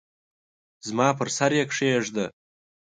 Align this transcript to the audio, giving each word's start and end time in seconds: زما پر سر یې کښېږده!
زما 0.87 1.07
پر 1.17 1.27
سر 1.37 1.51
یې 1.57 1.63
کښېږده! 1.69 2.25